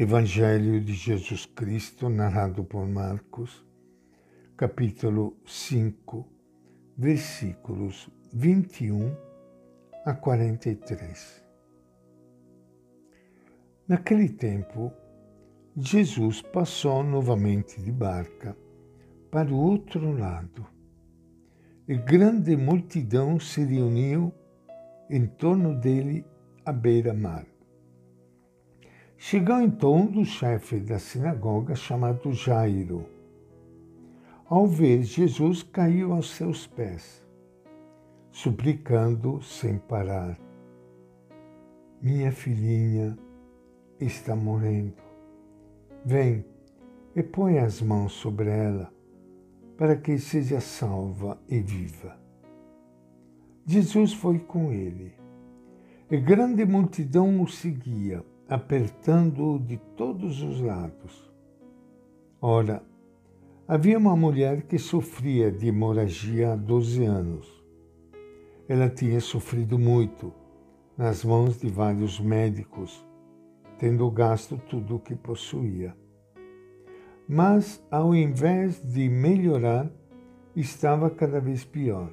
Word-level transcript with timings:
Evangelho 0.00 0.80
de 0.80 0.92
Jesus 0.92 1.44
Cristo, 1.44 2.08
narrado 2.08 2.62
por 2.62 2.86
Marcos, 2.86 3.66
capítulo 4.56 5.36
5, 5.44 6.24
versículos 6.96 8.08
21 8.32 9.12
a 10.04 10.14
43. 10.14 11.44
Naquele 13.88 14.28
tempo, 14.28 14.92
Jesus 15.76 16.42
passou 16.42 17.02
novamente 17.02 17.82
de 17.82 17.90
barca 17.90 18.56
para 19.32 19.52
o 19.52 19.58
outro 19.58 20.12
lado 20.12 20.64
e 21.88 21.96
grande 21.96 22.56
multidão 22.56 23.40
se 23.40 23.64
reuniu 23.64 24.32
em 25.10 25.26
torno 25.26 25.74
dele 25.74 26.24
à 26.64 26.72
beira-mar. 26.72 27.44
Chegou 29.20 29.60
então 29.60 29.96
um 29.96 30.06
dos 30.06 30.28
chefes 30.28 30.80
da 30.86 30.96
sinagoga 30.96 31.74
chamado 31.74 32.32
Jairo. 32.32 33.04
Ao 34.46 34.64
ver 34.64 35.02
Jesus, 35.02 35.60
caiu 35.60 36.12
aos 36.12 36.30
seus 36.30 36.68
pés, 36.68 37.26
suplicando 38.30 39.42
sem 39.42 39.76
parar: 39.76 40.38
Minha 42.00 42.30
filhinha 42.30 43.18
está 43.98 44.36
morrendo. 44.36 45.02
Vem 46.04 46.44
e 47.16 47.20
põe 47.20 47.58
as 47.58 47.82
mãos 47.82 48.12
sobre 48.12 48.48
ela, 48.48 48.88
para 49.76 49.96
que 49.96 50.16
seja 50.16 50.60
salva 50.60 51.36
e 51.48 51.58
viva. 51.58 52.16
Jesus 53.66 54.12
foi 54.12 54.38
com 54.38 54.72
ele, 54.72 55.12
e 56.08 56.16
grande 56.16 56.64
multidão 56.64 57.42
o 57.42 57.48
seguia 57.48 58.24
apertando-o 58.48 59.58
de 59.58 59.76
todos 59.96 60.42
os 60.42 60.60
lados. 60.60 61.30
Ora, 62.40 62.82
havia 63.66 63.98
uma 63.98 64.16
mulher 64.16 64.62
que 64.62 64.78
sofria 64.78 65.52
de 65.52 65.68
hemorragia 65.68 66.52
há 66.52 66.56
12 66.56 67.04
anos. 67.04 67.64
Ela 68.66 68.88
tinha 68.88 69.20
sofrido 69.20 69.78
muito 69.78 70.32
nas 70.96 71.24
mãos 71.24 71.60
de 71.60 71.68
vários 71.68 72.18
médicos, 72.18 73.06
tendo 73.78 74.10
gasto 74.10 74.60
tudo 74.68 74.96
o 74.96 75.00
que 75.00 75.14
possuía. 75.14 75.94
Mas, 77.28 77.84
ao 77.90 78.14
invés 78.14 78.80
de 78.80 79.08
melhorar, 79.08 79.90
estava 80.56 81.10
cada 81.10 81.38
vez 81.38 81.64
pior. 81.64 82.10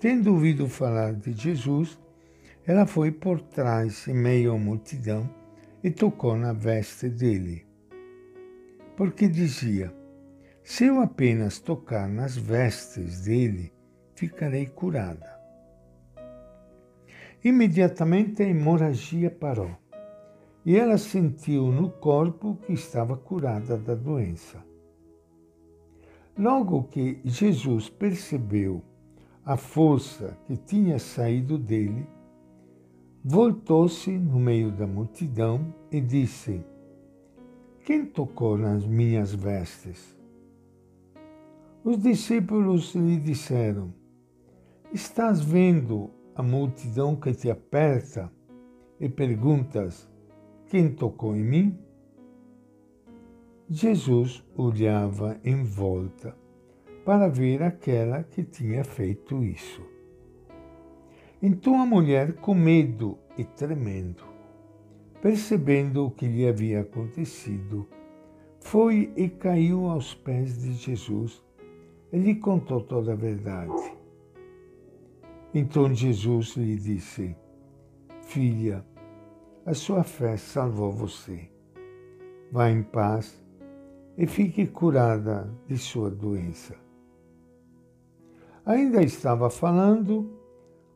Tendo 0.00 0.32
ouvido 0.32 0.66
falar 0.66 1.12
de 1.12 1.32
Jesus, 1.32 1.98
ela 2.70 2.86
foi 2.86 3.10
por 3.10 3.40
trás, 3.40 4.06
em 4.06 4.14
meio 4.14 4.52
à 4.52 4.56
multidão, 4.56 5.28
e 5.82 5.90
tocou 5.90 6.36
na 6.36 6.52
veste 6.52 7.08
dele. 7.08 7.66
Porque 8.96 9.26
dizia: 9.26 9.92
Se 10.62 10.84
eu 10.84 11.00
apenas 11.00 11.58
tocar 11.58 12.08
nas 12.08 12.36
vestes 12.36 13.22
dele, 13.22 13.72
ficarei 14.14 14.66
curada. 14.66 15.36
Imediatamente 17.42 18.44
a 18.44 18.46
hemorragia 18.46 19.32
parou 19.32 19.76
e 20.64 20.76
ela 20.76 20.96
sentiu 20.96 21.72
no 21.72 21.90
corpo 21.90 22.56
que 22.64 22.72
estava 22.72 23.16
curada 23.16 23.76
da 23.76 23.96
doença. 23.96 24.64
Logo 26.38 26.84
que 26.84 27.20
Jesus 27.24 27.88
percebeu 27.88 28.80
a 29.44 29.56
força 29.56 30.38
que 30.46 30.56
tinha 30.56 31.00
saído 31.00 31.58
dele, 31.58 32.06
Voltou-se 33.22 34.10
no 34.10 34.40
meio 34.40 34.72
da 34.72 34.86
multidão 34.86 35.74
e 35.92 36.00
disse: 36.00 36.64
Quem 37.84 38.06
tocou 38.06 38.56
nas 38.56 38.86
minhas 38.86 39.34
vestes? 39.34 40.18
Os 41.84 41.98
discípulos 41.98 42.94
lhe 42.94 43.18
disseram: 43.18 43.92
Estás 44.90 45.42
vendo 45.42 46.10
a 46.34 46.42
multidão 46.42 47.14
que 47.14 47.34
te 47.34 47.50
aperta 47.50 48.32
e 48.98 49.06
perguntas: 49.06 50.10
Quem 50.68 50.90
tocou 50.90 51.36
em 51.36 51.44
mim? 51.44 51.78
Jesus 53.68 54.42
olhava 54.56 55.38
em 55.44 55.62
volta 55.62 56.34
para 57.04 57.28
ver 57.28 57.62
aquela 57.62 58.22
que 58.22 58.42
tinha 58.42 58.82
feito 58.82 59.44
isso. 59.44 59.99
Então 61.42 61.80
a 61.80 61.86
mulher, 61.86 62.34
com 62.34 62.54
medo 62.54 63.16
e 63.38 63.44
tremendo, 63.44 64.24
percebendo 65.22 66.04
o 66.04 66.10
que 66.10 66.26
lhe 66.26 66.46
havia 66.46 66.82
acontecido, 66.82 67.88
foi 68.60 69.10
e 69.16 69.28
caiu 69.28 69.86
aos 69.86 70.12
pés 70.12 70.60
de 70.60 70.74
Jesus 70.74 71.42
e 72.12 72.18
lhe 72.18 72.34
contou 72.34 72.82
toda 72.82 73.12
a 73.12 73.16
verdade. 73.16 73.96
Então 75.54 75.94
Jesus 75.94 76.56
lhe 76.56 76.76
disse: 76.76 77.34
Filha, 78.20 78.84
a 79.64 79.72
sua 79.72 80.04
fé 80.04 80.36
salvou 80.36 80.92
você. 80.92 81.50
Vá 82.52 82.70
em 82.70 82.82
paz 82.82 83.42
e 84.18 84.26
fique 84.26 84.66
curada 84.66 85.50
de 85.66 85.78
sua 85.78 86.10
doença. 86.10 86.74
Ainda 88.66 89.02
estava 89.02 89.48
falando 89.48 90.39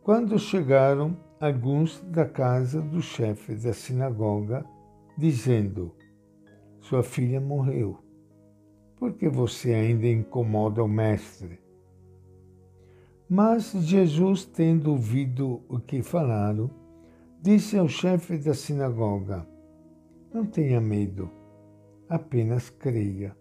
quando 0.04 0.38
chegaram 0.38 1.16
alguns 1.40 1.98
da 2.02 2.26
casa 2.26 2.82
do 2.82 3.00
chefe 3.00 3.54
da 3.54 3.72
sinagoga, 3.72 4.62
dizendo: 5.16 5.94
Sua 6.78 7.02
filha 7.02 7.40
morreu. 7.40 7.98
Por 8.96 9.14
que 9.14 9.30
você 9.30 9.72
ainda 9.72 10.06
incomoda 10.06 10.84
o 10.84 10.88
mestre? 10.88 11.58
Mas 13.26 13.72
Jesus, 13.72 14.44
tendo 14.44 14.90
ouvido 14.90 15.62
o 15.70 15.80
que 15.80 16.02
falaram, 16.02 16.68
disse 17.40 17.78
ao 17.78 17.88
chefe 17.88 18.36
da 18.36 18.52
sinagoga: 18.52 19.48
Não 20.34 20.44
tenha 20.44 20.82
medo, 20.82 21.30
apenas 22.10 22.68
creia. 22.68 23.34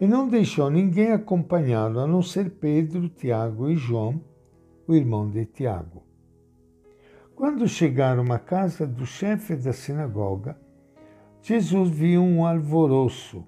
E 0.00 0.06
não 0.06 0.30
deixou 0.30 0.70
ninguém 0.70 1.12
acompanhá-lo, 1.12 2.00
a 2.00 2.06
não 2.06 2.22
ser 2.22 2.52
Pedro, 2.52 3.10
Tiago 3.10 3.68
e 3.68 3.76
João 3.76 4.32
o 4.86 4.94
irmão 4.94 5.30
de 5.30 5.46
Tiago. 5.46 6.02
Quando 7.34 7.66
chegaram 7.66 8.30
à 8.32 8.38
casa 8.38 8.86
do 8.86 9.06
chefe 9.06 9.56
da 9.56 9.72
sinagoga, 9.72 10.58
Jesus 11.42 11.90
viu 11.90 12.22
um 12.22 12.46
alvoroço, 12.46 13.46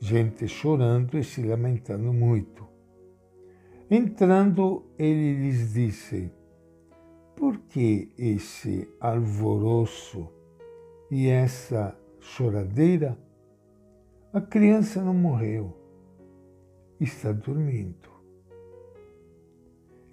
gente 0.00 0.48
chorando 0.48 1.16
e 1.16 1.24
se 1.24 1.42
lamentando 1.42 2.12
muito. 2.12 2.66
Entrando, 3.90 4.84
ele 4.98 5.34
lhes 5.34 5.72
disse: 5.72 6.32
Por 7.36 7.58
que 7.58 8.12
esse 8.18 8.88
alvoroço 9.00 10.28
e 11.10 11.28
essa 11.28 11.96
choradeira? 12.20 13.16
A 14.32 14.40
criança 14.40 15.00
não 15.00 15.14
morreu, 15.14 15.76
está 16.98 17.30
dormindo 17.30 18.13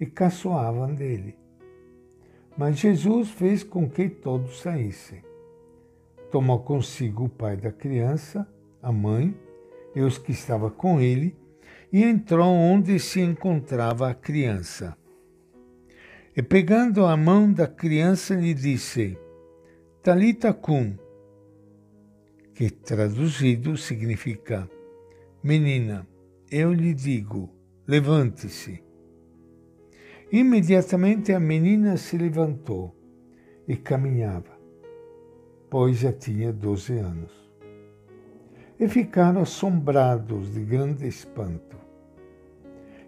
e 0.02 0.06
caçoavam 0.06 0.92
dele. 0.92 1.36
Mas 2.58 2.76
Jesus 2.76 3.30
fez 3.30 3.62
com 3.62 3.88
que 3.88 4.08
todos 4.08 4.60
saíssem. 4.60 5.22
Tomou 6.28 6.58
consigo 6.58 7.26
o 7.26 7.28
pai 7.28 7.56
da 7.56 7.70
criança, 7.70 8.44
a 8.82 8.90
mãe 8.90 9.32
e 9.94 10.00
os 10.00 10.18
que 10.18 10.32
estavam 10.32 10.70
com 10.70 11.00
ele, 11.00 11.36
e 11.92 12.02
entrou 12.02 12.52
onde 12.52 12.98
se 12.98 13.20
encontrava 13.20 14.10
a 14.10 14.14
criança. 14.14 14.96
E 16.36 16.42
pegando 16.42 17.06
a 17.06 17.16
mão 17.16 17.52
da 17.52 17.68
criança, 17.68 18.34
lhe 18.34 18.54
disse: 18.54 19.16
Talita 20.02 20.52
cum, 20.52 20.98
que 22.54 22.70
traduzido 22.70 23.76
significa: 23.76 24.68
Menina, 25.44 26.08
eu 26.50 26.72
lhe 26.72 26.92
digo, 26.92 27.54
levante-se. 27.86 28.82
Imediatamente 30.32 31.34
a 31.34 31.38
menina 31.38 31.98
se 31.98 32.16
levantou 32.16 32.96
e 33.68 33.76
caminhava, 33.76 34.58
pois 35.68 35.98
já 35.98 36.10
tinha 36.10 36.50
doze 36.50 36.96
anos. 36.96 37.30
E 38.80 38.88
ficaram 38.88 39.42
assombrados 39.42 40.54
de 40.54 40.64
grande 40.64 41.06
espanto. 41.06 41.76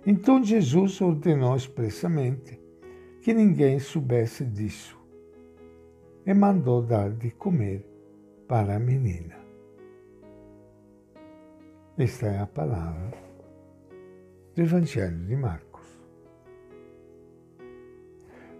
Então 0.07 0.45
Jesus 0.45 1.01
ordenou 1.01 1.57
expressamente 1.57 2.61
que 3.23 3.33
ninguém 3.33 3.79
soubesse 3.79 4.45
disso 4.45 5.01
e 6.27 6.35
mandou 6.35 6.83
dar 6.83 7.11
de 7.11 7.31
comer 7.31 7.89
para 8.47 8.77
a 8.77 8.79
menina. 8.79 9.37
Esta 11.97 12.27
é 12.27 12.39
a 12.39 12.47
palavra 12.47 13.17
do 14.55 14.61
Evangelho 14.61 15.25
de 15.25 15.37
Marcos. 15.37 15.74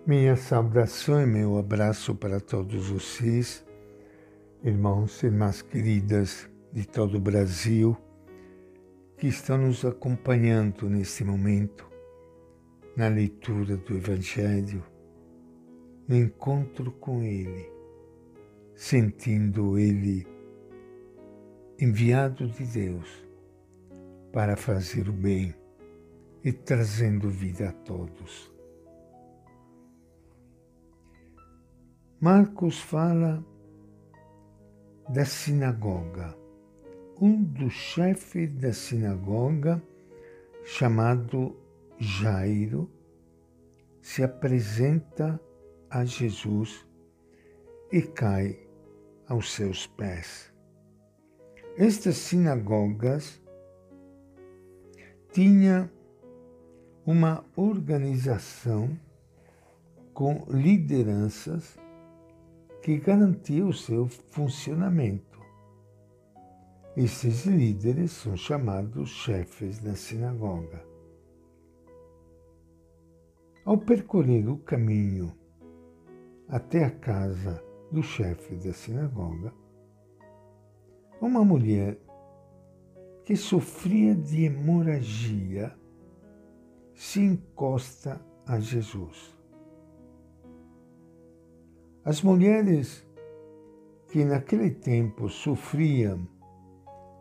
Minha 0.07 0.37
saudação 0.37 1.23
e 1.23 1.25
meu 1.25 1.57
abraço 1.57 2.15
para 2.15 2.39
todos 2.39 2.89
vocês 2.91 3.65
irmãos 4.63 5.23
e 5.23 5.27
irmãs 5.29 5.63
queridas 5.63 6.47
de 6.71 6.87
todo 6.87 7.17
o 7.17 7.21
Brasil 7.21 7.97
que 9.17 9.29
estão 9.29 9.57
nos 9.57 9.83
acompanhando 9.83 10.91
neste 10.91 11.25
momento 11.25 11.91
na 12.95 13.09
leitura 13.09 13.79
do 13.79 13.97
Evangelho, 13.97 14.85
no 16.07 16.17
encontro 16.17 16.93
com 16.93 17.23
Ele, 17.23 17.67
sentindo 18.75 19.79
Ele 19.79 20.27
enviado 21.81 22.47
de 22.47 22.67
Deus 22.67 23.27
para 24.31 24.55
fazer 24.55 25.09
o 25.09 25.15
bem 25.15 25.55
e 26.45 26.53
trazendo 26.53 27.31
vida 27.31 27.71
a 27.71 27.73
todos. 27.73 28.54
Marcos 32.25 32.81
fala 32.81 33.45
da 35.11 35.27
sinagoga. 35.27 36.35
Um 37.21 37.43
dos 37.43 37.75
chefes 37.75 38.51
da 38.51 38.73
sinagoga, 38.73 39.83
chamado 40.65 41.55
Jairo, 41.99 42.91
se 44.01 44.23
apresenta 44.23 45.39
a 45.91 46.03
Jesus 46.07 46.89
e 47.93 48.01
cai 48.01 48.59
aos 49.29 49.53
seus 49.53 49.87
pés. 49.87 50.51
Estas 51.77 52.17
sinagogas 52.17 53.39
tinha 55.31 55.93
uma 57.05 57.45
organização 57.55 58.99
com 60.15 60.47
lideranças 60.49 61.84
que 62.85 62.99
garantia 62.99 63.65
o 63.65 63.73
seu 63.73 64.07
funcionamento. 64.07 65.41
Esses 66.95 67.47
líderes 67.47 68.11
são 68.11 68.37
chamados 68.37 69.09
chefes 69.09 69.79
da 69.79 69.95
sinagoga. 69.95 70.85
Ao 73.65 73.79
percorrer 73.79 74.47
o 74.51 74.59
caminho 74.59 75.35
até 76.47 76.85
a 76.85 76.91
casa 76.91 77.65
do 77.91 78.03
chefe 78.03 78.55
da 78.57 78.75
sinagoga, 78.75 79.51
uma 81.23 81.43
mulher 81.43 81.99
que 83.25 83.35
sofria 83.35 84.15
de 84.15 84.45
hemorragia 84.45 85.75
se 86.93 87.19
encosta 87.19 88.21
a 88.47 88.61
Jesus. 88.61 89.34
As 92.07 92.21
mulheres 92.21 93.03
que 94.09 94.27
naquele 94.27 94.71
tempo 94.71 95.31
sofriam 95.31 96.29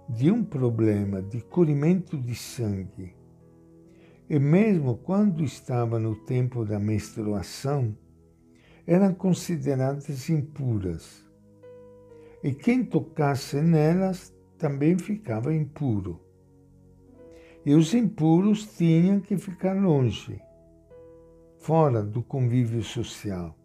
de 0.09 0.29
um 0.29 0.43
problema 0.43 1.21
de 1.21 1.39
corrimento 1.39 2.17
de 2.17 2.35
sangue, 2.35 3.15
e 4.29 4.37
mesmo 4.37 4.97
quando 4.97 5.41
estavam 5.41 6.01
no 6.01 6.17
tempo 6.25 6.65
da 6.65 6.79
menstruação, 6.79 7.97
eram 8.85 9.13
consideradas 9.13 10.29
impuras. 10.29 11.25
E 12.43 12.53
quem 12.53 12.83
tocasse 12.83 13.61
nelas 13.61 14.35
também 14.57 14.97
ficava 14.97 15.55
impuro. 15.55 16.19
E 17.65 17.73
os 17.73 17.93
impuros 17.93 18.65
tinham 18.75 19.21
que 19.21 19.37
ficar 19.37 19.81
longe, 19.81 20.41
fora 21.57 22.03
do 22.03 22.21
convívio 22.21 22.83
social. 22.83 23.62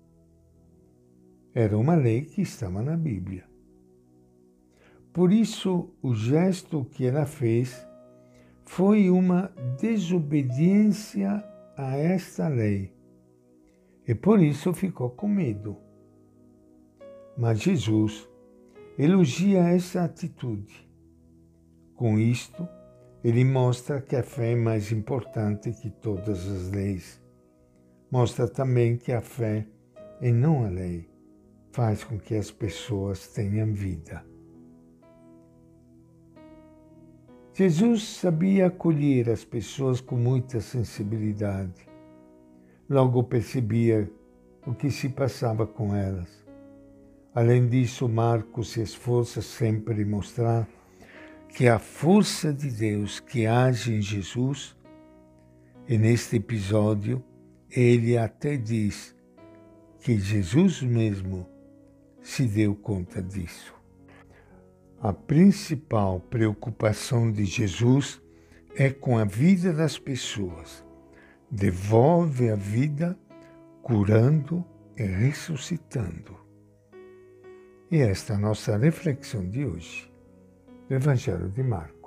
Era 1.61 1.77
uma 1.77 1.97
lei 1.97 2.23
que 2.23 2.41
estava 2.41 2.81
na 2.85 2.97
Bíblia. 2.97 3.45
Por 5.13 5.33
isso, 5.33 5.93
o 6.01 6.15
gesto 6.15 6.85
que 6.85 7.05
ela 7.05 7.27
fez 7.27 7.85
foi 8.65 9.11
uma 9.11 9.53
desobediência 9.77 11.45
a 11.77 11.97
esta 11.97 12.47
lei. 12.47 12.95
E 14.07 14.15
por 14.15 14.41
isso 14.41 14.73
ficou 14.73 15.11
com 15.11 15.27
medo. 15.27 15.77
Mas 17.37 17.61
Jesus 17.61 18.29
elogia 18.97 19.59
essa 19.65 20.05
atitude. 20.05 20.89
Com 21.97 22.21
isto, 22.21 22.69
ele 23.25 23.45
mostra 23.45 24.01
que 24.01 24.15
a 24.15 24.23
fé 24.23 24.53
é 24.53 24.55
mais 24.55 24.93
importante 24.93 25.73
que 25.73 25.91
todas 25.91 26.47
as 26.47 26.71
leis. 26.71 27.21
Mostra 28.13 28.47
também 28.47 28.97
que 28.97 29.11
a 29.11 29.21
fé 29.21 29.67
é 30.21 30.31
não 30.31 30.65
a 30.65 30.69
lei 30.69 31.18
faz 31.73 32.05
com 32.05 32.19
que 32.19 32.35
as 32.35 32.51
pessoas 32.51 33.29
tenham 33.29 33.73
vida. 33.73 34.25
Jesus 37.55 38.05
sabia 38.05 38.69
acolher 38.69 39.29
as 39.31 39.45
pessoas 39.45 40.01
com 40.01 40.17
muita 40.17 40.61
sensibilidade. 40.61 41.89
Logo 42.89 43.25
percebia 43.25 44.09
o 44.65 44.73
que 44.73 44.91
se 44.91 45.09
passava 45.09 45.67
com 45.67 45.95
elas. 45.95 46.29
Além 47.35 47.67
disso, 47.67 48.09
Marcos 48.09 48.71
se 48.71 48.81
esforça 48.81 49.43
sempre 49.43 50.03
em 50.03 50.05
mostrar 50.05 50.69
que 51.49 51.67
a 51.67 51.79
força 51.79 52.53
de 52.53 52.71
Deus 52.71 53.19
que 53.19 53.47
age 53.47 53.95
em 53.95 54.03
Jesus, 54.03 54.77
e 55.89 55.99
neste 55.99 56.37
episódio 56.37 57.25
ele 57.71 58.17
até 58.17 58.57
diz 58.57 59.17
que 60.01 60.19
Jesus 60.19 60.83
mesmo 60.83 61.47
se 62.29 62.45
deu 62.45 62.75
conta 62.75 63.23
disso. 63.23 63.75
A 65.01 65.15
principal 65.15 66.21
preocupação 66.21 67.33
de 67.33 67.47
Jesus 67.47 68.21
é 68.77 68.91
com 68.91 69.17
a 69.17 69.25
vida 69.25 69.73
das 69.73 69.99
pessoas. 69.99 70.85
Devolve 71.51 72.51
a 72.51 72.55
vida 72.55 73.19
curando 73.83 74.63
e 74.95 75.05
ressuscitando. 75.05 76.37
E 77.91 77.97
esta 77.97 78.35
é 78.35 78.37
a 78.37 78.41
nossa 78.41 78.77
reflexão 78.77 79.49
de 79.49 79.65
hoje, 79.65 80.13
do 80.87 80.95
Evangelho 80.95 81.49
de 81.49 81.63
Marcos. 81.63 81.98